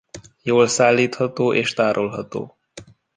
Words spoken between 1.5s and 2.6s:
és tárolható.